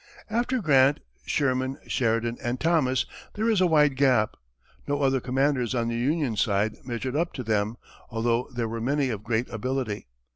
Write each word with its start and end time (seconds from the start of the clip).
After 0.31 0.63
Grant, 0.63 0.99
Sherman, 1.27 1.77
Sheridan 1.85 2.39
and 2.41 2.59
Thomas, 2.59 3.05
there 3.35 3.47
is 3.47 3.61
a 3.61 3.67
wide 3.67 3.95
gap. 3.95 4.35
No 4.87 5.03
other 5.03 5.19
commanders 5.21 5.75
on 5.75 5.89
the 5.89 5.95
Union 5.95 6.35
side 6.35 6.77
measured 6.83 7.15
up 7.15 7.33
to 7.33 7.43
them, 7.43 7.77
although 8.09 8.49
there 8.51 8.67
were 8.67 8.81
many 8.81 9.09
of 9.09 9.21
great 9.23 9.47
ability. 9.53 10.07